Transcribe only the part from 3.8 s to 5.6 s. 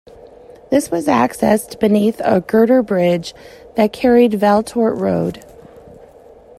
carried Valletort Road.